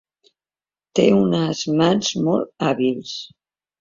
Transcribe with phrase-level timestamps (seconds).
[0.99, 3.17] Té unes mans molt hàbils.